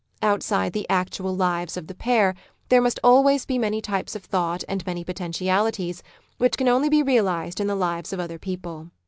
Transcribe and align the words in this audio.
Outside 0.23 0.73
the 0.73 0.89
actual 0.89 1.35
lives 1.35 1.77
of 1.77 1.85
the 1.85 1.93
pair 1.93 2.33
there 2.69 2.81
must 2.81 2.99
always 3.03 3.45
be 3.45 3.59
many 3.59 3.83
types 3.83 4.15
of 4.15 4.25
thought 4.25 4.63
and 4.67 4.83
many 4.83 5.03
potentialities 5.03 6.01
which 6.39 6.57
can 6.57 6.67
only 6.67 6.89
be 6.89 7.03
realised 7.03 7.59
in 7.61 7.67
the 7.67 7.75
lives 7.75 8.11
of 8.11 8.19
other 8.19 8.39
people. 8.39 8.89